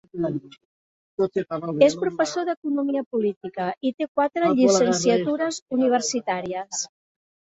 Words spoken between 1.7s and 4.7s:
És professor d'economia política, i té quatre